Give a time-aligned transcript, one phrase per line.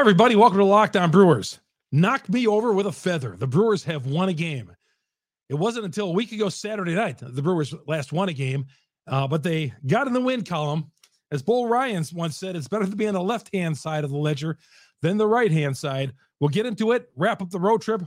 [0.00, 1.60] everybody, welcome to Locked On Brewers.
[1.92, 3.36] Knocked me over with a feather.
[3.36, 4.74] The Brewers have won a game.
[5.48, 8.64] It wasn't until a week ago Saturday night the Brewers last won a game,
[9.06, 10.90] uh, but they got in the win column.
[11.30, 14.10] As Bull Ryan once said, it's better to be on the left hand side of
[14.10, 14.58] the ledger
[15.02, 16.12] than the right hand side.
[16.40, 18.02] We'll get into it, wrap up the road trip,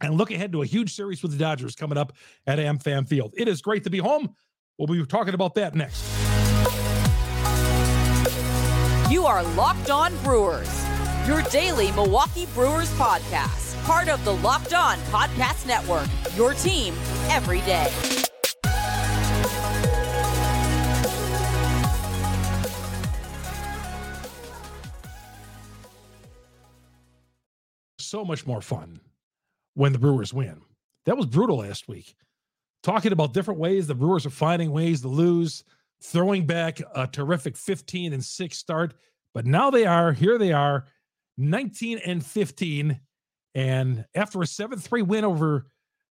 [0.00, 2.12] and look ahead to a huge series with the Dodgers coming up
[2.46, 3.34] at AmFam Field.
[3.36, 4.34] It is great to be home.
[4.78, 6.04] We'll be talking about that next.
[9.10, 10.68] You are Locked On Brewers,
[11.30, 16.92] your daily Milwaukee Brewers podcast, part of the Locked On Podcast Network, your team
[17.28, 17.88] every day.
[28.00, 28.98] So much more fun
[29.74, 30.60] when the Brewers win.
[31.06, 32.16] That was brutal last week.
[32.82, 35.62] Talking about different ways the Brewers are finding ways to lose,
[36.02, 38.94] throwing back a terrific 15 and 6 start.
[39.32, 40.86] But now they are, here they are,
[41.40, 43.00] 19 and 15.
[43.54, 45.66] And after a 7 3 win over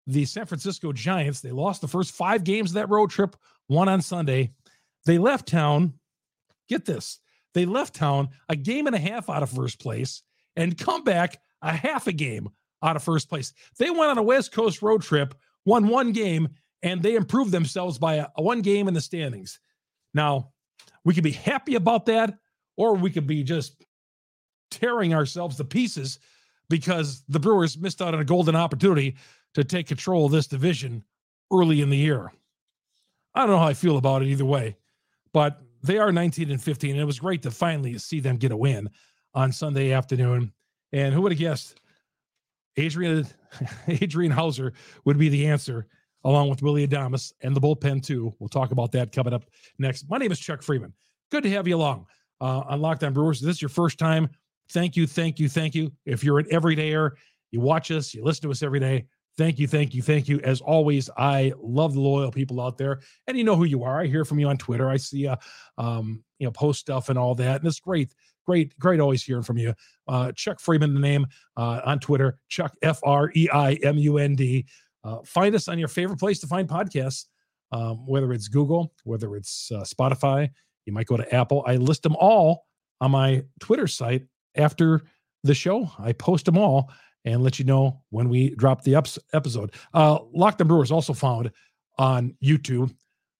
[0.06, 3.88] the San Francisco Giants, they lost the first five games of that road trip, one
[3.88, 4.52] on Sunday.
[5.04, 5.94] They left town,
[6.68, 7.20] get this,
[7.54, 10.22] they left town a game and a half out of first place
[10.56, 12.48] and come back a half a game
[12.82, 13.52] out of first place.
[13.78, 16.48] They went on a West Coast road trip, won one game,
[16.82, 19.60] and they improved themselves by a, a one game in the standings.
[20.14, 20.52] Now,
[21.04, 22.38] we could be happy about that,
[22.76, 23.84] or we could be just
[24.70, 26.18] tearing ourselves to pieces
[26.68, 29.16] because the Brewers missed out on a golden opportunity
[29.54, 31.02] to take control of this division
[31.52, 32.32] early in the year.
[33.34, 34.76] I don't know how I feel about it either way,
[35.32, 36.92] but they are 19 and 15.
[36.92, 38.90] And it was great to finally see them get a win
[39.34, 40.52] on Sunday afternoon.
[40.92, 41.80] And who would have guessed
[42.76, 43.26] Adrian
[43.88, 44.72] Adrian Houser
[45.04, 45.86] would be the answer,
[46.24, 48.34] along with Willy Adames and the bullpen too.
[48.38, 49.44] We'll talk about that coming up
[49.78, 50.08] next.
[50.08, 50.92] My name is Chuck Freimund.
[51.30, 52.06] Good to have you along
[52.40, 53.40] uh, on Locked On Brewers.
[53.40, 54.28] If this is your first time.
[54.72, 55.92] Thank you, thank you, thank you.
[56.04, 57.12] If you're an everydayer,
[57.50, 59.06] you watch us, you listen to us every day.
[59.36, 60.40] Thank you, thank you, thank you.
[60.40, 64.00] As always, I love the loyal people out there, and you know who you are.
[64.00, 64.90] I hear from you on Twitter.
[64.90, 65.36] I see, uh,
[65.78, 68.12] um, you know, post stuff and all that, and it's great
[68.48, 69.74] great, great always hearing from you.
[70.08, 71.26] Uh, Chuck Freimund, the name
[71.58, 74.64] uh, on Twitter, Chuck F R E I M U N D.
[75.04, 77.26] Uh, find us on your favorite place to find podcasts,
[77.72, 80.48] um, whether it's Google, whether it's uh, Spotify.
[80.86, 81.62] You might go to Apple.
[81.66, 82.64] I list them all
[83.02, 84.22] on my Twitter site
[84.58, 85.02] after
[85.44, 85.90] the show.
[85.98, 86.90] I post them all
[87.24, 89.72] and let you know when we drop the episode.
[89.94, 91.50] Uh, Locked On Brewers also found
[91.98, 92.94] on YouTube.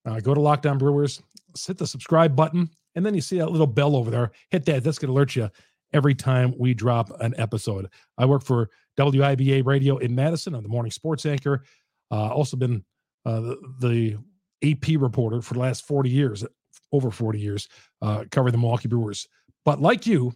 [0.05, 1.23] Uh, go to Locked On Brewers,
[1.67, 4.33] hit the subscribe button, and then you see that little bell over there.
[4.51, 4.85] Hit that.
[4.85, 5.51] That's going to alert you
[5.93, 7.89] every time we drop an episode.
[8.17, 10.55] I work for WIBA Radio in Madison.
[10.55, 11.65] I'm the morning sports anchor.
[12.11, 12.85] Uh, also been
[13.25, 14.19] uh, the, the,
[14.61, 16.45] AP reporter for the last 40 years,
[16.91, 17.69] over 40 years,
[18.03, 19.29] uh, covering the Milwaukee Brewers.
[19.65, 20.35] But like you,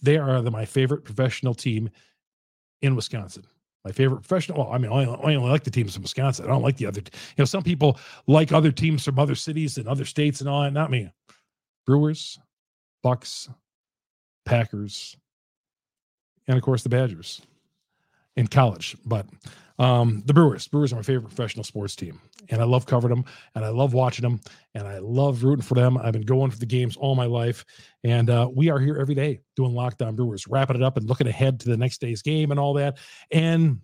[0.00, 1.90] they are the, my favorite professional team
[2.80, 3.44] in Wisconsin.
[3.84, 4.58] My favorite professional.
[4.58, 6.44] Well, I mean, I only, I only like the teams from Wisconsin.
[6.44, 7.00] I don't like the other.
[7.00, 7.98] You know, some people
[8.28, 10.72] like other teams from other cities and other states and all that.
[10.72, 11.10] Not me.
[11.84, 12.38] Brewers,
[13.02, 13.48] Bucks,
[14.44, 15.16] Packers,
[16.46, 17.42] and of course the Badgers
[18.36, 18.96] in college.
[19.04, 19.26] But
[19.78, 22.20] um, the Brewers, Brewers are my favorite professional sports team,
[22.50, 24.40] and I love covering them, and I love watching them,
[24.74, 25.96] and I love rooting for them.
[25.96, 27.64] I've been going for the games all my life,
[28.04, 31.08] and uh, we are here every day doing Locked On Brewers, wrapping it up and
[31.08, 32.98] looking ahead to the next day's game and all that,
[33.30, 33.80] and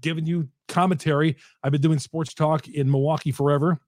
[0.00, 1.36] giving you commentary.
[1.62, 3.80] I've been doing sports talk in Milwaukee forever.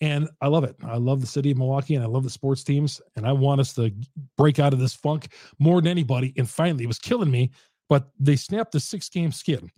[0.00, 0.76] And I love it.
[0.84, 3.00] I love the city of Milwaukee and I love the sports teams.
[3.16, 3.92] And I want us to
[4.36, 6.32] break out of this funk more than anybody.
[6.36, 7.50] And finally, it was killing me,
[7.88, 9.68] but they snapped the six game skid.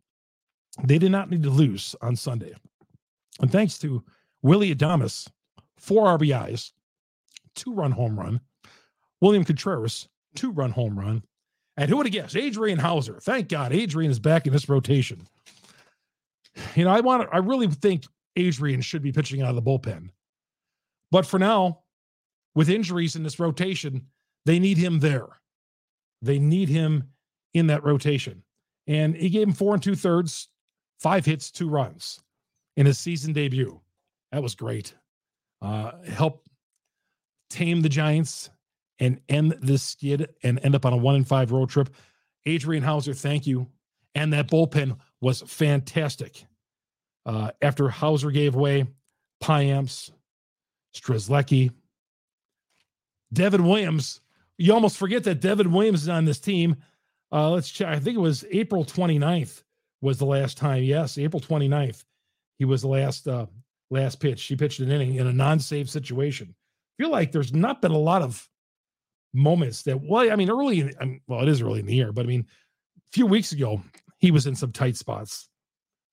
[0.84, 2.54] They did not need to lose on Sunday.
[3.40, 4.04] And thanks to
[4.42, 5.28] Willy Adames,
[5.76, 6.72] four RBIs,
[7.54, 8.40] two run home run,
[9.20, 11.22] William Contreras, two run home run.
[11.76, 12.36] And who would have guessed?
[12.36, 13.20] Adrian Houser.
[13.20, 15.26] Thank God Adrian is back in this rotation.
[16.74, 18.04] You know, I want I really think
[18.36, 20.10] Adrian should be pitching out of the bullpen.
[21.10, 21.80] But for now,
[22.54, 24.06] with injuries in this rotation,
[24.46, 25.26] they need him there.
[26.22, 27.04] They need him
[27.54, 28.42] in that rotation.
[28.86, 30.48] And he gave him four and two thirds,
[31.00, 32.20] five hits, two runs
[32.76, 33.80] in his season debut.
[34.32, 34.94] That was great.
[35.60, 36.46] Uh, help
[37.48, 38.50] tame the Giants
[38.98, 41.90] and end this skid and end up on a one in five road trip.
[42.46, 43.66] Adrian Houser, thank you.
[44.14, 46.44] And that bullpen was fantastic.
[47.26, 48.86] Uh, after Houser gave way,
[49.42, 50.10] Payamps,
[50.94, 51.72] Strzelecki,
[53.32, 54.20] Devin Williams.
[54.58, 56.76] You almost forget that Devin Williams is on this team.
[57.32, 57.88] Uh, let's check.
[57.88, 59.62] I think it was April 29th
[60.00, 60.82] was the last time.
[60.82, 62.04] Yes, April 29th.
[62.58, 63.46] He was the last uh,
[63.90, 64.44] last pitch.
[64.44, 66.54] He pitched an inning in a non-save situation.
[66.98, 68.46] I feel like there's not been a lot of
[69.32, 71.94] moments that, well, I mean, early, in, I mean, well, it is early in the
[71.94, 72.46] year, but I mean,
[72.98, 73.82] a few weeks ago,
[74.18, 75.48] he was in some tight spots,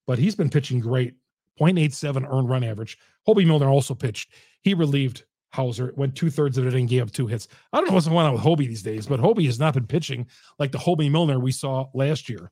[0.06, 1.14] but he's been pitching great.
[1.60, 2.98] 0.87 earned run average.
[3.26, 4.32] Hoby Milner also pitched.
[4.62, 7.48] He relieved Houser, went two thirds of it and gave up two hits.
[7.72, 9.86] I don't know what's going on with Hoby these days, but Hoby has not been
[9.86, 10.26] pitching
[10.58, 12.50] like the Hoby Milner we saw last year.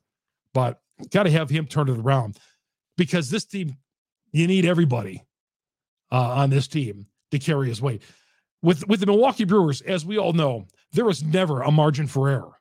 [0.54, 2.38] But got to have him turn it around
[2.96, 3.76] because this team,
[4.32, 5.24] you need everybody
[6.10, 8.02] uh, on this team to carry his weight.
[8.62, 12.28] With with the Milwaukee Brewers, as we all know, there was never a margin for
[12.28, 12.58] error.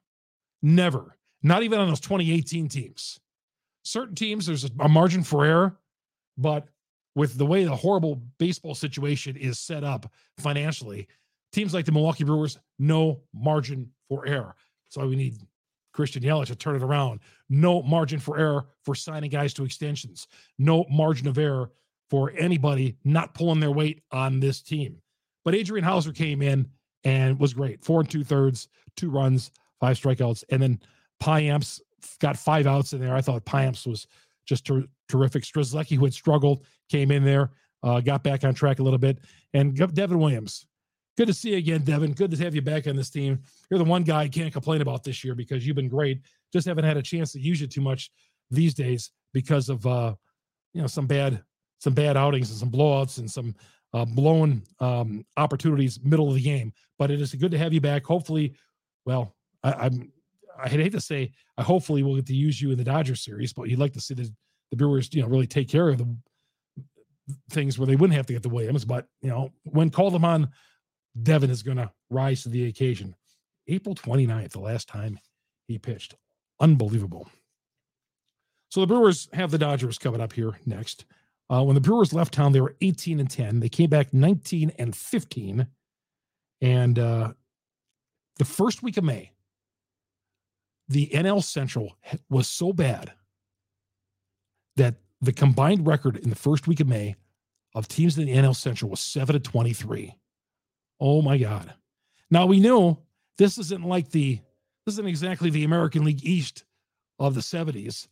[0.62, 1.16] Never.
[1.42, 3.20] Not even on those 2018 teams.
[3.84, 5.78] Certain teams, there's a margin for error,
[6.38, 6.68] but
[7.14, 11.08] with the way the horrible baseball situation is set up financially,
[11.54, 14.56] teams like the Milwaukee Brewers, no margin for error.
[14.90, 15.36] So we need
[15.96, 17.22] Christian Yelich to turn it around.
[17.50, 20.28] No margin for error for signing guys to extensions.
[20.60, 21.72] No margin of error
[22.10, 25.02] for anybody not pulling their weight on this team.
[25.46, 26.68] But Adrian Houser came in
[27.06, 27.84] and was great.
[27.84, 30.80] Four and two thirds, two runs, five strikeouts, and then
[31.24, 31.80] Payamps
[32.20, 33.16] got five outs in there.
[33.16, 34.06] I thought Payamps was
[34.46, 35.44] just ter- terrific.
[35.44, 37.52] Strzelecki, who had struggled, came in there,
[37.84, 39.20] uh, got back on track a little bit,
[39.54, 40.68] and Devin Williams.
[41.18, 42.14] Good to see you again, Devin.
[42.14, 43.40] Good to have you back on this team.
[43.70, 46.22] You're the one guy I can't complain about this year because you've been great.
[46.52, 48.12] Just haven't had a chance to use you too much
[48.52, 50.14] these days because of uh,
[50.74, 51.42] you know some bad
[51.80, 53.56] some bad outings and some blowouts and some
[53.94, 56.74] uh, blown um, opportunities middle of the game.
[57.00, 58.04] But it is good to have you back.
[58.04, 58.56] Hopefully,
[59.06, 60.12] well, I, I'm
[60.58, 63.54] I hate to say, I hopefully will get to use you in the Dodgers series,
[63.54, 64.32] but you'd like to see the,
[64.72, 66.18] the Brewers, you know, really take care of the
[67.50, 68.86] things where they wouldn't have to get the Williams.
[68.86, 70.50] But, you know, when called upon,
[71.22, 73.16] Devin is going to rise to the occasion.
[73.68, 75.20] April 29th, the last time
[75.68, 76.16] he pitched.
[76.60, 77.28] Unbelievable.
[78.70, 81.06] So the Brewers have the Dodgers coming up here next.
[81.50, 83.60] Uh, when the Brewers left town, they were 18 and 10.
[83.60, 85.68] They came back 19 and 15.
[86.62, 87.34] And uh,
[88.38, 89.32] the first week of May,
[90.88, 91.96] the NL Central
[92.30, 93.14] was so bad
[94.76, 97.16] that the combined record in the first week of May
[97.74, 100.16] of teams in the NL Central was 7 to 23.
[101.06, 101.72] Oh my God.
[102.32, 103.04] Now we know
[103.38, 104.40] this isn't like the
[104.86, 106.64] this isn't exactly the American League East
[107.20, 108.08] of the 70s,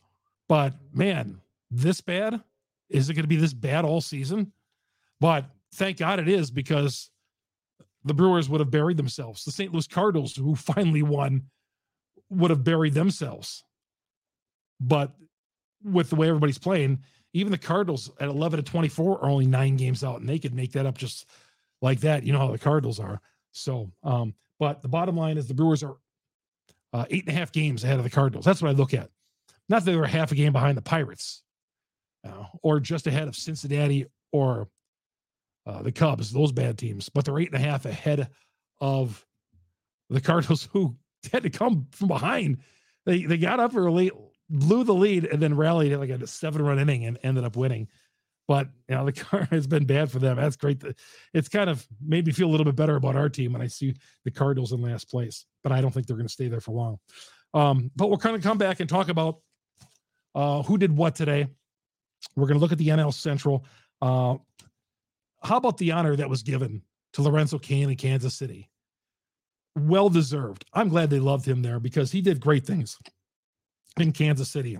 [0.48, 1.42] but man,
[1.72, 2.40] this bad?
[2.90, 4.52] Is it going to be this bad all season?
[5.20, 7.10] But thank God it is because
[8.06, 9.44] the Brewers would have buried themselves.
[9.44, 9.74] The St.
[9.74, 11.50] Louis Cardinals, who finally won
[12.30, 13.64] would have buried themselves.
[14.80, 15.14] But
[15.84, 17.00] with the way everybody's playing,
[17.34, 20.54] even the Cardinals at 11 to 24 are only nine games out, and they could
[20.54, 21.26] make that up just
[21.84, 22.24] like that.
[22.24, 23.22] You know how the Cardinals are.
[23.52, 25.98] So, um, but the bottom line is the Brewers are
[26.94, 28.46] uh, eight and a half games ahead of the Cardinals.
[28.46, 29.10] That's what I look at.
[29.70, 31.44] Not that they're half a game behind the Pirates
[32.26, 34.70] uh, or just ahead of Cincinnati or
[35.66, 38.30] uh, the Cubs, those bad teams, but they're eight and a half ahead
[38.80, 39.26] of
[40.10, 40.96] the Cardinals, who
[41.32, 42.58] had to come from behind.
[43.06, 44.12] They they got up early,
[44.50, 47.90] blew the lead, and then rallied like a seven run inning and ended up winning.
[48.48, 50.38] But you know the car has been bad for them.
[50.38, 50.84] That's great.
[51.34, 53.68] It's kind of made me feel a little bit better about our team when I
[53.68, 53.96] see
[54.26, 55.46] the Cardinals in last place.
[55.64, 57.00] But I don't think they're going to stay there for long.
[57.54, 59.40] Um, but we're going to come back and talk about
[60.36, 61.48] uh, who did what today.
[62.36, 63.66] We're going to look at the NL Central.
[64.02, 64.38] Uh,
[65.44, 66.82] how about the honor that was given
[67.14, 68.70] to Lorenzo Cain in Kansas City?
[69.76, 70.66] well deserved.
[70.74, 72.98] I'm glad they loved him there because he did great things
[74.00, 74.78] in Kansas City.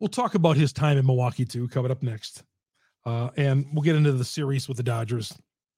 [0.00, 2.42] We'll talk about his time in Milwaukee too, coming up next.
[3.04, 5.36] Uh, and we'll get into the series with the Dodgers,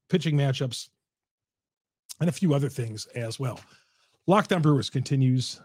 [0.09, 0.88] pitching matchups,
[2.21, 3.61] and a few other things as well.
[4.26, 5.61] Locked On Brewers continues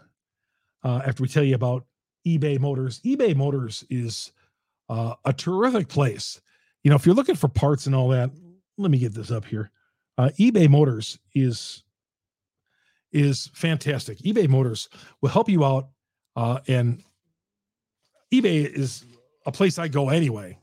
[0.82, 1.84] uh, after we tell you about
[2.26, 3.00] eBay Motors.
[3.00, 4.32] eBay Motors is
[4.88, 6.40] uh, a terrific place.
[6.82, 8.30] You know, if you're looking for parts and all that,
[8.76, 9.70] let me get this up here.
[10.16, 11.84] Uh, eBay Motors is
[13.12, 14.18] is fantastic.
[14.18, 14.88] eBay Motors
[15.22, 15.88] will help you out,
[16.36, 17.02] uh, and
[18.32, 19.04] eBay is
[19.46, 20.58] a place I go anyway.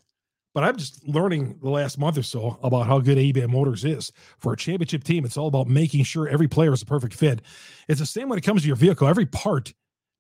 [0.53, 4.12] But I'm just learning the last month or so about how good eBay Motors is
[4.39, 5.25] for a championship team.
[5.25, 7.41] It's all about making sure every player is a perfect fit.
[7.89, 9.07] It's the same when it comes to your vehicle.
[9.07, 9.74] Every part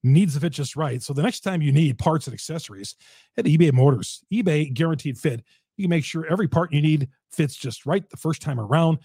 [0.03, 1.01] needs to fit just right.
[1.01, 2.95] So the next time you need parts and accessories,
[3.37, 5.41] at eBay Motors, eBay guaranteed fit.
[5.77, 8.99] You can make sure every part you need fits just right the first time around.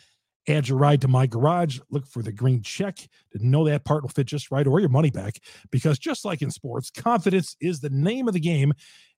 [0.48, 1.80] Add your ride to my garage.
[1.90, 2.96] Look for the green check
[3.32, 5.38] to know that part will fit just right or your money back.
[5.70, 8.72] Because just like in sports, confidence is the name of the game.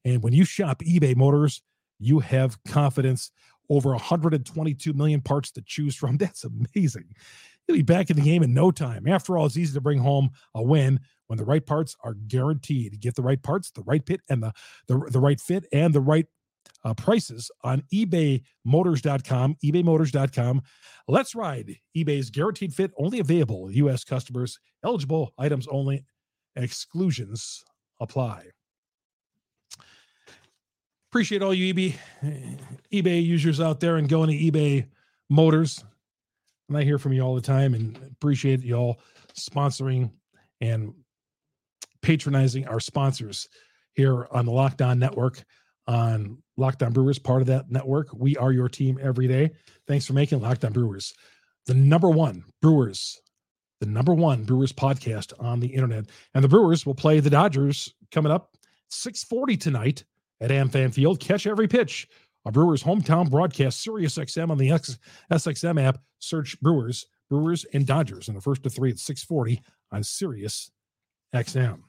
[0.04, 1.62] And when you shop eBay Motors,
[1.98, 3.30] you have confidence.
[3.70, 6.16] Over 122 million parts to choose from.
[6.18, 7.14] That's amazing.
[7.66, 9.06] You'll be back in the game in no time.
[9.06, 13.00] After all, it's easy to bring home a win when the right parts are guaranteed.
[13.00, 14.52] Get the right parts, the right fit, and the
[14.88, 16.26] the, the right fit and the right
[16.84, 19.56] uh, prices on ebaymotors.com.
[19.64, 20.62] ebaymotors.com.
[21.08, 21.76] Let's ride.
[21.96, 23.70] eBay's guaranteed fit only available.
[23.70, 24.04] U.S.
[24.04, 26.04] customers eligible items only.
[26.56, 27.64] Exclusions
[28.00, 28.44] apply.
[31.10, 31.94] Appreciate all you eBay
[32.92, 34.86] eBay users out there and going to eBay
[35.28, 35.84] Motors.
[36.68, 38.98] And I hear from you all the time and appreciate y'all
[39.38, 40.10] sponsoring
[40.60, 40.94] and
[42.00, 43.48] patronizing our sponsors
[43.94, 45.44] here on the Locked On Network
[45.86, 48.08] on Locked On Brewers, part of that network.
[48.14, 49.50] We are your team every day.
[49.86, 51.12] Thanks for making Locked On Brewers
[51.66, 53.20] the number one Brewers,
[53.80, 56.06] the number one Brewers podcast on the internet.
[56.34, 58.56] And the Brewers will play the Dodgers coming up
[58.90, 60.04] 640 tonight
[60.40, 61.20] at AmFam Field.
[61.20, 62.08] Catch every pitch.
[62.44, 64.98] A Brewers hometown broadcast, Sirius XM on the X-
[65.30, 65.98] SXM app.
[66.18, 69.62] Search Brewers, Brewers and Dodgers in the first to three at 640
[69.92, 70.70] on Sirius
[71.34, 71.80] XM.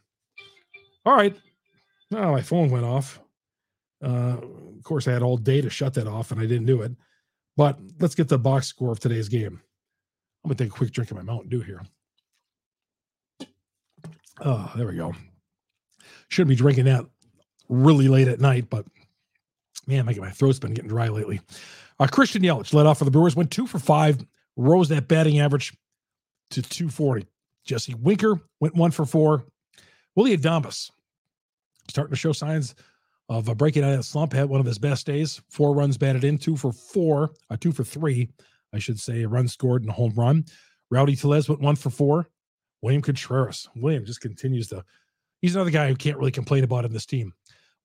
[1.06, 1.36] All right.
[2.14, 3.20] Oh, my phone went off.
[4.04, 6.82] Uh, of course, I had all day to shut that off and I didn't do
[6.82, 6.92] it.
[7.56, 9.62] But let's get the box score of today's game.
[10.44, 11.82] I'm going to take a quick drink of my Mountain Dew here.
[14.42, 15.14] Oh, there we go.
[16.28, 17.06] Shouldn't be drinking that
[17.70, 18.86] really late at night, but
[19.88, 21.40] man, my, my throat's been getting dry lately.
[22.00, 24.18] Uh, Christian Yelich led off for the Brewers, went two for five,
[24.58, 25.74] rose that batting average
[26.50, 27.26] to 240.
[27.66, 29.46] Jesse Winker went one for four.
[30.16, 30.92] Willy Adames
[31.90, 32.76] starting to show signs
[33.30, 34.34] of uh, breaking out of that slump.
[34.34, 35.42] Had one of his best days.
[35.50, 38.30] Four runs batted in, two for four, uh, two for three,
[38.74, 39.24] I should say.
[39.24, 40.46] A run scored and a home run.
[40.92, 42.28] Rowdy Tellez went one for four.
[42.82, 43.68] William Contreras.
[43.76, 44.84] William just continues to.
[45.42, 47.34] He's another guy who can't really complain about in this team.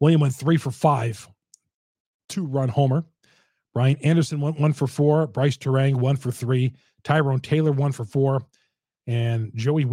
[0.01, 1.27] William went three for five,
[2.29, 3.05] two run homer.
[3.75, 5.27] Brian Anderson went one for four.
[5.27, 6.75] Brice Turang one for three.
[7.05, 8.43] Tyrone Taylor one for four.
[9.07, 9.85] And Joey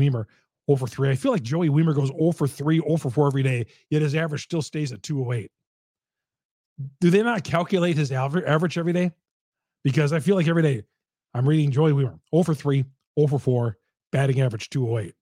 [0.68, 1.10] Oh Wiemer over three.
[1.10, 4.02] I feel like Joey Wiemer goes 0 for 3, 0 for 4 every day, yet
[4.02, 5.52] his average still stays at 208.
[7.00, 9.12] Do they not calculate his average every day?
[9.84, 10.84] Because I feel like every day
[11.34, 12.86] I'm reading Joey Wiemer 0 for 3,
[13.20, 13.78] 0 for 4,
[14.12, 15.14] batting average 208,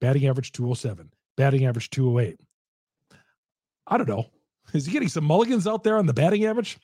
[0.00, 2.38] batting average 207, batting average 208.
[3.86, 4.26] I don't know.
[4.74, 6.78] Is he getting some mulligans out there on the batting average?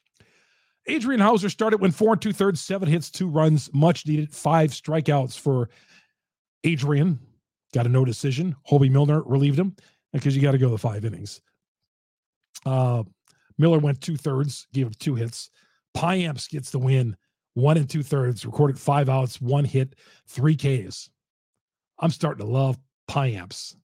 [0.86, 4.70] Adrian Houser started when four and two thirds, seven hits, two runs, much needed, five
[4.70, 5.70] strikeouts for
[6.62, 7.18] Adrian.
[7.74, 8.54] Got a no decision.
[8.70, 9.74] Hoby Milner relieved him
[10.12, 11.40] because you got to go the five innings.
[12.64, 13.02] Uh,
[13.58, 15.50] Miller went two thirds, gave up two hits.
[15.96, 17.16] Payamps gets the win,
[17.54, 19.96] one and two thirds, recorded five outs, one hit,
[20.28, 21.10] three Ks.
[21.98, 22.78] I'm starting to love
[23.10, 23.74] Payamps.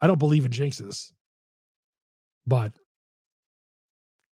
[0.00, 1.12] I don't believe in jinxes,
[2.48, 2.72] but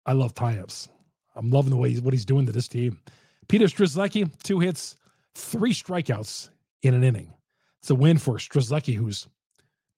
[0.06, 0.88] I love Payamps.
[1.36, 3.00] I'm loving the way he's, what he's doing to this team.
[3.48, 4.96] Peter Strzelecki, two hits,
[5.34, 6.50] three strikeouts
[6.84, 7.34] in an inning.
[7.84, 9.28] It's a win for Strzelecki, who's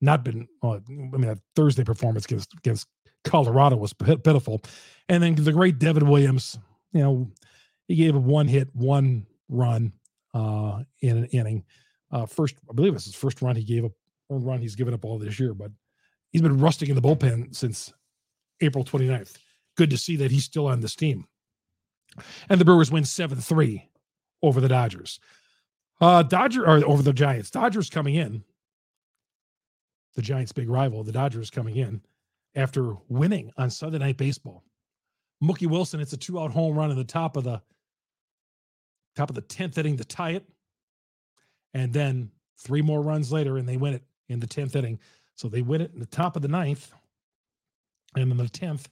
[0.02, 0.48] not been.
[0.64, 2.88] Uh, I mean, that Thursday performance against against
[3.24, 4.64] Colorado was pitiful,
[5.08, 6.58] and then the great Devin Williams.
[6.94, 7.32] You know,
[7.88, 9.94] he gave a one hit, one run
[10.34, 11.64] uh, in an inning.
[12.12, 13.92] Uh, first, I believe it's his first run he gave up,
[14.30, 15.72] run he's given up all this year, but
[16.32, 17.94] he's been rusting in the bullpen since
[18.62, 19.36] April 29th.
[19.78, 21.26] Good to see that he's still on this team.
[22.50, 23.90] And the Brewers win 7 3
[24.42, 25.20] over the Dodgers.
[26.02, 27.50] Uh, Dodger or over the Giants.
[27.52, 28.44] Dodgers coming in.
[30.16, 32.02] The Giants' big rival, the Dodgers coming in
[32.56, 34.64] after winning on Sunday Night Baseball.
[35.44, 37.62] Mookie Wilson, it's a two-out home run in the top of the
[39.16, 40.46] top of the tenth inning to tie it,
[41.74, 45.00] and then three more runs later, and they win it in the tenth inning.
[45.36, 46.92] So they win it in the top of the ninth,
[48.16, 48.88] and in the tenth,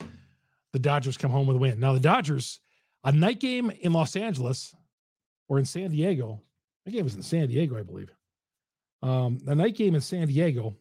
[0.74, 1.79] the Dodgers come home with a win.
[1.79, 2.60] Now the Dodgers,
[3.05, 4.75] a night game in Los Angeles
[5.48, 6.41] or in San Diego
[6.85, 8.11] that game was in San Diego, I believe.
[9.01, 10.75] Um, a night game in San Diego,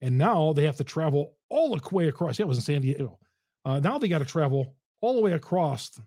[0.00, 2.38] and now they have to travel all the way across.
[2.38, 3.18] Yeah, it was in San Diego.
[3.64, 6.00] Uh, now they got to travel all the way across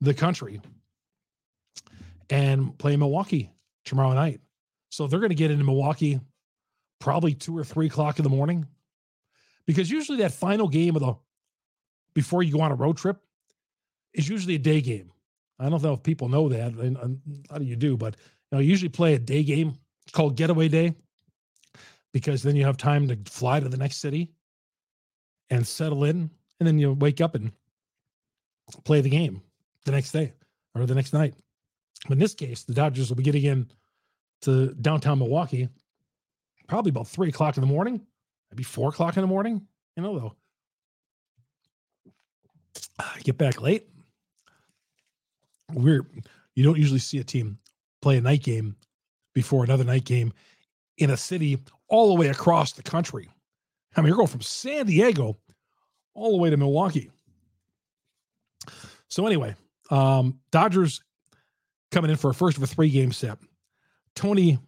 [0.00, 0.60] the country
[2.30, 3.50] and play Milwaukee
[3.84, 4.40] tomorrow night.
[4.90, 6.20] So they're going to get into Milwaukee
[7.00, 8.66] probably two or three o'clock in the morning
[9.66, 11.14] because usually that final game of the
[12.14, 13.18] before you go on a road trip
[14.14, 15.12] is usually a day game.
[15.58, 16.72] I don't know if people know that,
[17.50, 17.96] how do you do?
[17.96, 19.76] But you know, I usually play a day game.
[20.04, 20.94] It's called Getaway Day
[22.12, 24.30] because then you have time to fly to the next city
[25.50, 27.52] and settle in, and then you wake up and
[28.84, 29.42] play the game
[29.84, 30.32] the next day
[30.74, 31.34] or the next night.
[32.04, 33.70] But in this case, the Dodgers will be getting in
[34.42, 35.68] to downtown Milwaukee
[36.68, 38.00] probably about three o'clock in the morning,
[38.52, 39.66] maybe four o'clock in the morning.
[39.96, 40.36] You know, though,
[43.00, 43.88] ah, get back late
[45.72, 46.06] we're
[46.54, 47.58] you don't usually see a team
[48.02, 48.76] play a night game
[49.34, 50.32] before another night game
[50.98, 51.58] in a city
[51.88, 53.28] all the way across the country.
[53.96, 55.36] I mean, you're going from San Diego
[56.14, 57.10] all the way to Milwaukee.
[59.08, 59.54] So anyway,
[59.90, 61.02] um, Dodgers
[61.90, 63.38] coming in for a first of a three game set.
[64.14, 64.58] Tony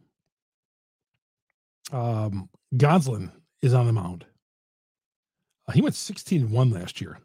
[1.92, 3.30] um, Gonsolin
[3.62, 4.24] is on the mound.
[5.66, 7.18] Uh, he went 16 1 last year.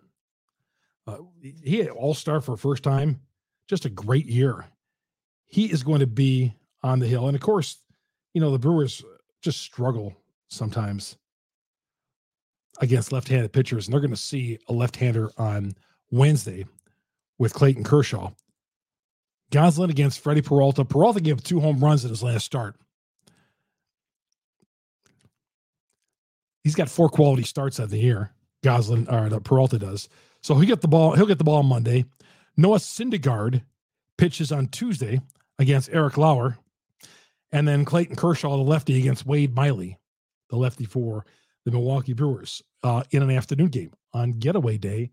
[1.08, 3.22] Uh, he had all star for first time.
[3.68, 4.66] Just a great year.
[5.48, 7.28] He is going to be on the hill.
[7.28, 7.78] And of course,
[8.34, 10.16] you know, the Brewers uh, just struggle
[10.50, 11.18] sometimes
[12.80, 13.88] against left handed pitchers.
[13.88, 15.74] And they're going to see a left hander on
[16.12, 16.66] Wednesday
[17.40, 18.32] with Clayton Kershaw.
[19.52, 20.84] Gonsolin against Freddie Peralta.
[20.84, 22.76] Peralta gave two home runs in his last start.
[26.64, 28.32] He's got four quality starts of the year.
[28.64, 30.10] Goslin or the Peralta does.
[30.42, 31.16] So he get the ball.
[31.16, 32.06] He'll get the ball on Monday.
[32.58, 33.62] Noah Syndergaard
[34.18, 35.22] pitches on Tuesday
[35.60, 36.58] against Eric Lauer,
[37.52, 39.98] and then Clayton Kershaw, the lefty, against Wade Miley,
[40.50, 41.26] the lefty for
[41.66, 45.12] the Milwaukee Brewers, uh, in an afternoon game on Getaway Day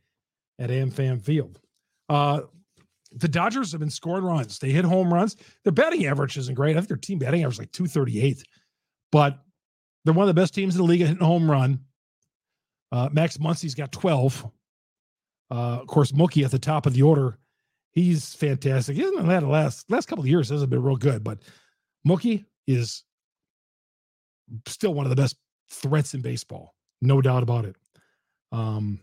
[0.59, 1.59] at AmFam Field.
[2.09, 2.43] Uh,
[3.15, 4.59] the Dodgers have been scoring runs.
[4.59, 5.37] They hit home runs.
[5.65, 6.77] Their batting average isn't great.
[6.77, 8.43] I think their team batting average is like 238,
[9.11, 9.39] but
[10.05, 11.81] they're one of the best teams in the league at hitting home run.
[12.91, 14.51] Uh, Max Muncy's got 12.
[15.53, 17.37] Uh, of course, Mookie at the top of the order.
[17.91, 18.97] He's fantastic.
[18.97, 21.41] He hasn't the last last couple of years hasn't been real good, but
[22.09, 23.05] Mookie is
[24.67, 25.37] still one of the best
[25.71, 27.77] threats in baseball, no doubt about it.
[28.51, 29.01] Um,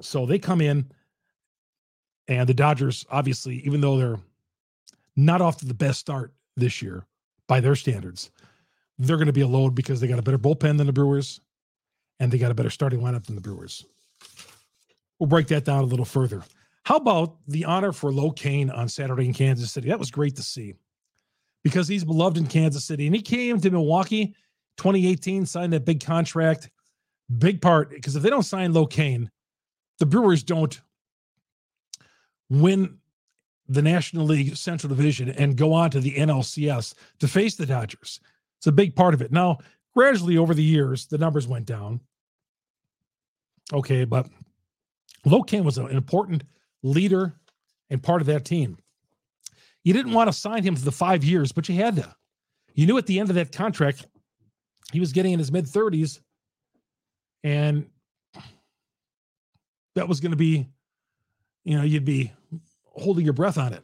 [0.00, 0.90] so they come in
[2.26, 4.20] and the Dodgers, obviously, even though they're
[5.14, 7.06] not off to the best start this year
[7.46, 8.32] by their standards,
[8.98, 11.40] they're going to be a load because they got a better bullpen than the Brewers
[12.18, 13.86] and they got a better starting lineup than the Brewers.
[15.18, 16.42] We'll break that down a little further.
[16.84, 19.88] How about the honor for Lo Cain on Saturday in Kansas City?
[19.88, 20.74] That was great to see
[21.64, 24.34] because he's beloved in Kansas City and he came to Milwaukee
[24.78, 26.70] 2018, signed that big contract.
[27.36, 29.30] Big part because if they don't sign Lo Cain,
[29.98, 30.80] the Brewers don't
[32.48, 32.96] win
[33.68, 38.20] the National League Central Division and go on to the NLCS to face the Dodgers.
[38.58, 39.30] It's a big part of it.
[39.30, 39.58] Now,
[39.94, 42.00] gradually over the years, the numbers went down.
[43.72, 44.26] Okay, but
[45.24, 46.44] Lo Cain was an important
[46.82, 47.34] leader
[47.90, 48.78] and part of that team.
[49.84, 52.14] You didn't want to sign him for the five years, but you had to.
[52.74, 54.06] You knew at the end of that contract,
[54.92, 56.20] he was getting in his mid 30s,
[57.42, 57.88] and
[59.94, 60.68] that was going to be,
[61.64, 62.32] you know, you'd be
[62.84, 63.82] holding your breath on it.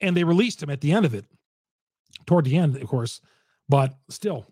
[0.00, 1.26] And they released him at the end of it,
[2.26, 3.20] toward the end, of course,
[3.68, 4.46] but still,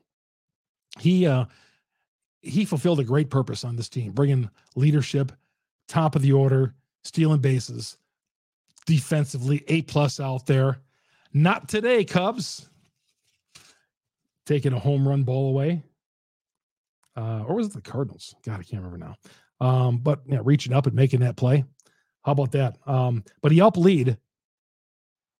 [1.00, 1.46] he uh,
[2.40, 5.32] he fulfilled a great purpose on this team, bringing leadership,
[5.88, 6.74] top of the order,
[7.04, 7.96] stealing bases,
[8.86, 10.78] defensively A plus out there.
[11.32, 12.68] Not today, Cubs.
[14.46, 15.82] Taking a home run ball away.
[17.16, 18.34] Uh, or was it the Cardinals?
[18.44, 19.66] God, I can't remember now.
[19.66, 21.64] Um, but yeah, reaching up and making that play.
[22.22, 22.76] How about that?
[22.86, 24.16] Um, but he helped lead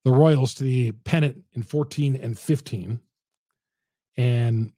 [0.04, 3.00] the Royals to the pennant in 14 and 15.
[4.16, 4.72] And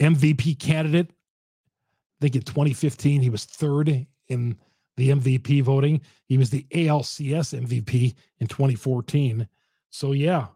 [0.00, 4.56] MVP candidate, I think in 2015, he was third in
[5.00, 6.02] the MVP voting.
[6.26, 9.48] He was the ALCS MVP in 2014.
[9.90, 10.48] So, yeah,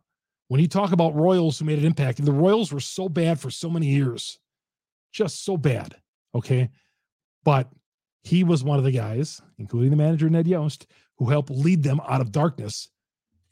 [0.48, 3.50] when you talk about Royals who made an impact, the Royals were so bad for
[3.50, 4.38] so many years,
[5.12, 5.96] just so bad.
[6.35, 6.68] Okay.
[7.42, 7.70] But
[8.22, 12.00] he was one of the guys, including the manager Ned Yost, who helped lead them
[12.07, 12.88] out of darkness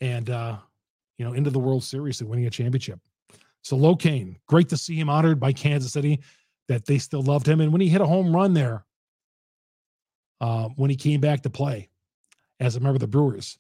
[0.00, 0.59] and uh,
[1.16, 3.00] you know into the World Series and winning a championship.
[3.62, 6.20] So Lo Cain, great to see him honored by Kansas City,
[6.68, 7.61] that they still loved him.
[7.61, 8.85] And when he hit a home run there,
[10.42, 11.88] uh, when he came back to play
[12.59, 13.59] as a member of the Brewers,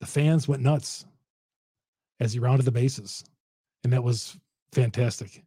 [0.00, 1.06] the fans went nuts
[2.18, 3.24] as he rounded the bases,
[3.84, 4.36] and that was
[4.72, 5.44] fantastic.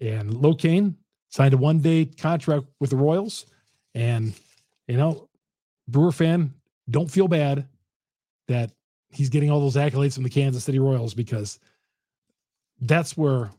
[0.00, 0.96] And Lo Cain
[1.30, 3.46] signed a one-day contract with the Royals,
[3.94, 4.34] and
[4.88, 5.28] you know,
[5.86, 6.52] Brewer fan,
[6.90, 7.68] don't feel bad
[8.48, 8.72] that
[9.10, 11.60] he's getting all those accolades from the Kansas City Royals because
[12.80, 13.52] that's where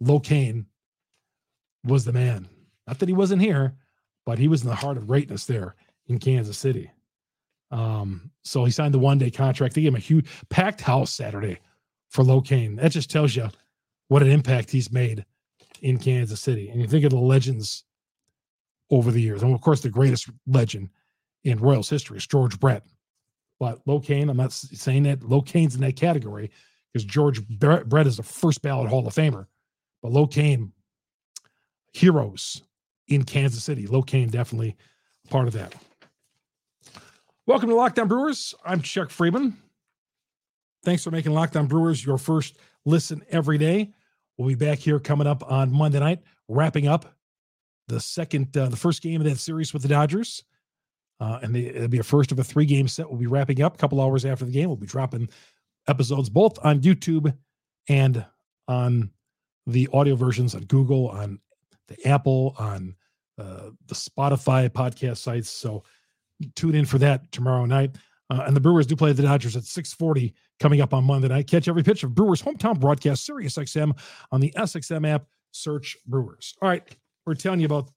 [0.00, 0.66] Lo Cain
[1.84, 2.48] was the man.
[2.86, 3.74] Not that he wasn't here,
[4.24, 5.74] but he was in the heart of greatness there
[6.12, 6.90] in Kansas City.
[7.70, 9.74] Um, so he signed the one day contract.
[9.74, 11.58] They gave him a huge packed house Saturday
[12.10, 12.76] for Lo Cain.
[12.76, 13.48] That just tells you
[14.08, 15.24] what an impact he's made
[15.80, 16.68] in Kansas City.
[16.68, 17.84] And you think of the legends
[18.90, 19.42] over the years.
[19.42, 20.90] And of course, the greatest legend
[21.44, 22.84] in Royals history is George Brett.
[23.58, 26.50] But Lo Cain, I'm not saying that Lo Cain's in that category
[26.92, 29.46] because George Brett is the first ballot Hall of Famer.
[30.02, 30.72] But Lo Cain,
[31.94, 32.62] heroes
[33.08, 33.86] in Kansas City.
[33.86, 34.76] Lo Cain definitely
[35.30, 35.74] part of that.
[37.44, 38.54] Welcome to Locked On Brewers.
[38.64, 39.54] I'm Chuck Freimund.
[40.84, 43.90] Thanks for making Locked On Brewers your first listen every day.
[44.38, 47.16] We'll be back here coming up on Monday night, wrapping up
[47.88, 50.44] the second, uh, the first game of that series with the Dodgers.
[51.18, 53.10] Uh, and it'll be a first of a three game set.
[53.10, 54.68] We'll be wrapping up a couple hours after the game.
[54.68, 55.28] We'll be dropping
[55.88, 57.36] episodes both on YouTube
[57.88, 58.24] and
[58.68, 59.10] on
[59.66, 61.40] the audio versions on Google, on
[61.88, 62.94] the Apple, on
[63.36, 65.50] uh, the Spotify podcast sites.
[65.50, 65.82] So
[66.54, 67.96] tune in for that tomorrow night.
[68.30, 71.46] Uh, and the Brewers do play the Dodgers at 6:40 coming up on Monday night.
[71.46, 73.98] Catch every pitch of Brewers hometown broadcast, Sirius XM
[74.30, 75.26] on the SXM app.
[75.50, 76.54] Search Brewers.
[76.62, 76.82] All right,
[77.26, 77.90] we're telling you about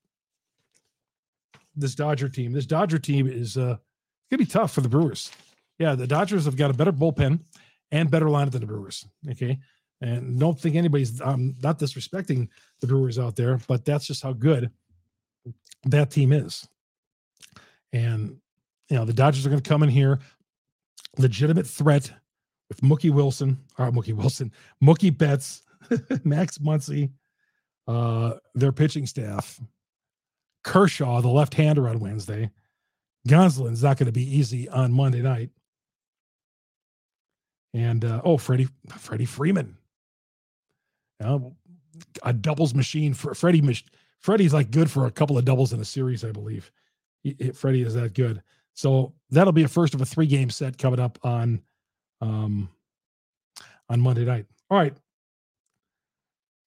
[1.74, 2.52] this Dodger team.
[2.52, 3.76] This Dodger team is uh,
[4.30, 5.30] gonna be tough for the Brewers.
[5.78, 7.40] Yeah, the Dodgers have got a better bullpen
[7.90, 9.06] and better lineup than the Brewers.
[9.30, 9.58] Okay,
[10.02, 12.48] and don't think anybody's um, not disrespecting
[12.80, 14.70] the Brewers out there, but that's just how good
[15.84, 16.68] that team is.
[17.92, 18.38] And
[18.88, 20.20] you know, the Dodgers are going to come in here,
[21.18, 22.10] legitimate threat
[22.68, 25.62] with Mookie Wilson, or Mookie Wilson, Mookie Betts,
[26.24, 27.10] Max Muncy,
[27.88, 29.60] uh, their pitching staff,
[30.64, 32.50] Kershaw, the left-hander on Wednesday.
[33.28, 35.50] Gonsolin's not going to be easy on Monday night.
[37.74, 39.76] And uh, oh, Freddie, Freddie Freeman,
[41.22, 41.38] uh,
[42.22, 43.62] a doubles machine for Freddie.
[44.20, 46.70] Freddie's like good for a couple of doubles in a series, I believe.
[47.54, 48.42] Freddie is that good.
[48.74, 51.62] So that'll be a first of a three game set coming up on
[52.20, 52.68] um
[53.88, 54.46] on Monday night.
[54.70, 54.94] All right.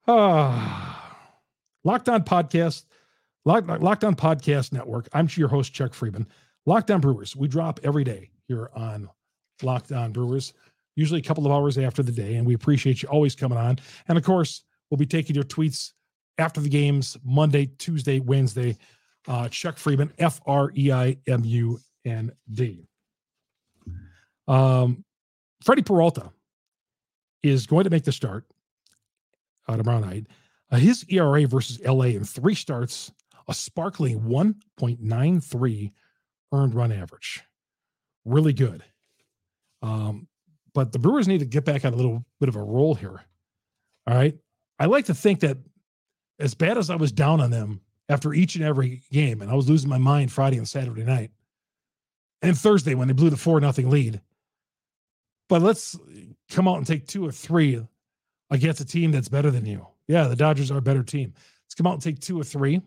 [1.83, 2.85] Locked On Podcast,
[4.03, 5.07] On Podcast Network.
[5.13, 6.25] I'm your host, Chuck Freimund.
[6.65, 7.35] Locked On Brewers.
[7.35, 9.09] We drop every day here on
[9.61, 10.53] Locked On Brewers,
[10.95, 12.35] usually a couple of hours after the day.
[12.35, 13.77] And we appreciate you always coming on.
[14.07, 15.91] And of course, we'll be taking your tweets
[16.37, 18.77] after the games Monday, Tuesday, Wednesday.
[19.29, 22.87] Uh, Chuck Freimund, F R E I M U N D.
[24.47, 25.05] Um,
[25.63, 26.31] Freddie Peralta
[27.43, 28.45] is going to make the start
[29.67, 30.25] uh, tomorrow night.
[30.71, 33.11] Uh, his ERA versus LA in three starts,
[33.47, 35.91] a sparkling 1.93
[36.51, 37.43] earned run average.
[38.25, 38.83] Really good.
[39.83, 40.27] Um,
[40.73, 43.21] but the Brewers need to get back on a little bit of a roll here.
[44.07, 44.35] All right.
[44.79, 45.57] I like to think that
[46.39, 49.53] as bad as I was down on them after each and every game, and I
[49.53, 51.31] was losing my mind Friday and Saturday night,
[52.41, 54.19] and Thursday when they blew the four nothing lead.
[55.47, 55.97] But let's
[56.49, 57.81] come out and take two or three
[58.51, 59.87] against a team that's better than you.
[60.07, 61.33] Yeah, the Dodgers are a better team.
[61.65, 62.81] Let's come out and take two or three.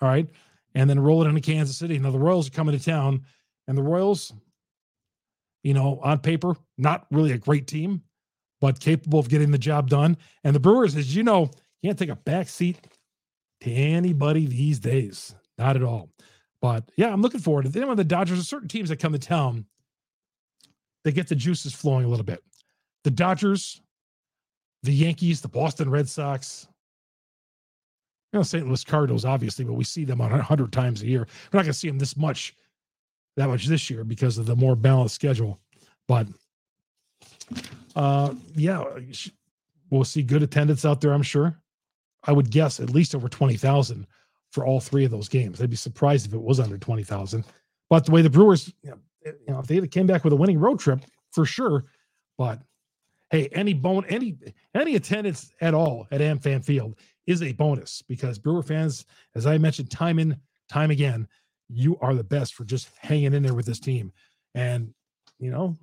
[0.00, 0.28] All right.
[0.74, 1.98] And then roll it into Kansas City.
[1.98, 3.24] Now the Royals are coming to town,
[3.68, 4.32] and the Royals,
[5.62, 8.02] you know, on paper, not really a great team,
[8.60, 10.16] but capable of getting the job done.
[10.44, 11.50] And the Brewers, as you know,
[11.84, 12.78] can't take a back seat
[13.62, 15.34] to anybody these days.
[15.58, 16.10] Not at all.
[16.60, 17.68] But yeah, I'm looking forward to.
[17.68, 19.66] Then when the Dodgers are certain teams that come to town,
[21.04, 22.42] they get the juices flowing a little bit.
[23.04, 23.80] The Dodgers,
[24.82, 26.68] the Yankees, the Boston Red Sox,
[28.32, 28.66] you know, St.
[28.66, 31.20] Louis Cardinals, obviously, but we see them on a hundred times a year.
[31.52, 32.54] We're not going to see them this much,
[33.36, 35.60] that much this year because of the more balanced schedule.
[36.08, 36.28] But
[37.94, 38.84] uh, yeah,
[39.90, 41.12] we'll see good attendance out there.
[41.12, 41.61] I'm sure.
[42.24, 44.06] I would guess at least over twenty thousand
[44.52, 45.60] for all three of those games.
[45.60, 47.44] I'd be surprised if it was under 20,000.
[47.88, 48.94] But the way the Brewers, you
[49.48, 51.00] know, if they came back with a winning road trip,
[51.32, 51.86] for sure.
[52.38, 52.60] But
[53.30, 54.36] hey, any bone, any
[54.74, 59.58] any attendance at all at AmFam Field is a bonus because Brewer fans, as I
[59.58, 60.36] mentioned time and
[60.68, 61.28] time again,
[61.68, 64.12] you are the best for just hanging in there with this team.
[64.54, 64.92] And
[65.38, 65.76] you know,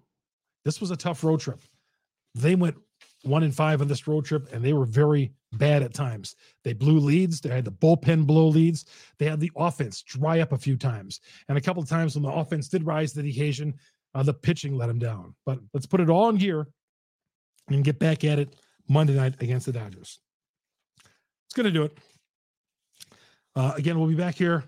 [0.65, 1.59] this was a tough road trip.
[2.35, 2.77] They went
[3.23, 6.35] one in five on this road trip, and they were very bad at times.
[6.63, 7.41] They blew leads.
[7.41, 8.85] They had the bullpen blow leads.
[9.17, 11.19] They had the offense dry up a few times.
[11.47, 13.73] And a couple of times when the offense did rise to the occasion,
[14.15, 15.35] uh, the pitching let them down.
[15.45, 16.67] But let's put it all in gear
[17.69, 18.55] and get back at it
[18.87, 20.19] Monday night against the Dodgers.
[21.47, 21.97] It's going to do it.
[23.55, 24.63] Uh, again, we'll be back here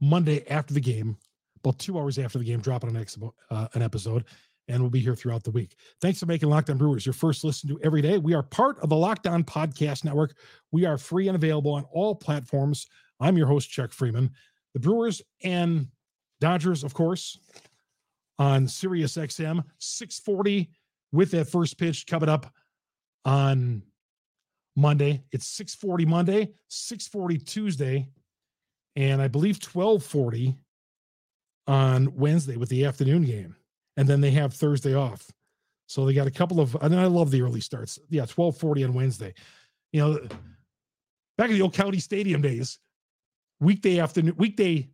[0.00, 1.16] Monday after the game,
[1.62, 3.18] about two hours after the game, dropping an, ex-
[3.50, 4.24] uh, an episode
[4.68, 5.76] and we'll be here throughout the week.
[6.00, 8.18] Thanks for making Locked On Brewers your first listen to every day.
[8.18, 10.34] We are part of the Locked On Podcast Network.
[10.72, 12.86] We are free and available on all platforms.
[13.20, 14.30] I'm your host, Chuck Freimund.
[14.72, 15.88] The Brewers and
[16.40, 17.38] Dodgers, of course,
[18.38, 20.70] on Sirius XM 640
[21.12, 22.52] with that first pitch coming up
[23.24, 23.82] on
[24.76, 25.22] Monday.
[25.30, 28.08] It's 640 Monday, 640 Tuesday,
[28.96, 30.56] and I believe 1240
[31.66, 33.56] on Wednesday with the afternoon game
[33.96, 35.30] and then they have Thursday off.
[35.86, 37.98] So they got a couple of, and I love the early starts.
[38.08, 39.34] Yeah, 1240 on Wednesday.
[39.92, 40.28] You know,
[41.36, 42.78] back in the old county stadium days,
[43.60, 44.88] weekday afternoon, weekday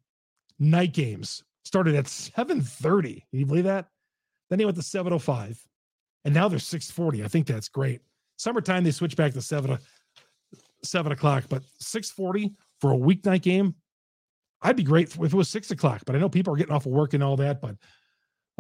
[0.59, 3.27] night games started at 730.
[3.31, 3.89] Can you believe that?
[4.49, 5.65] Then they went to 705.
[6.25, 7.25] And now they're 640.
[7.25, 8.01] I think that's great.
[8.37, 9.79] Summertime, they switch back to seven,
[10.83, 13.75] seven o'clock, but 640 for a weeknight game.
[14.63, 16.87] I'd be great if it was six o'clock, but I know people are getting off
[16.87, 17.63] of work and all that.
[17.63, 17.77] But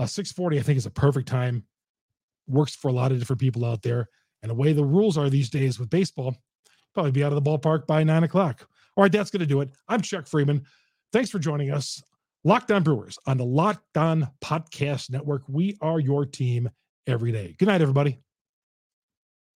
[0.00, 1.64] uh, six forty, I think, is a perfect time.
[2.48, 4.08] Works for a lot of different people out there.
[4.42, 6.34] And the way the rules are these days with baseball,
[6.94, 8.66] probably be out of the ballpark by nine o'clock.
[8.96, 9.70] All right, that's going to do it.
[9.86, 10.64] I'm Chuck Freimund.
[11.12, 12.02] Thanks for joining us.
[12.42, 15.42] Locked On Brewers on the Locked On Podcast Network.
[15.46, 16.70] We are your team
[17.06, 17.54] every day.
[17.58, 18.18] Good night, everybody.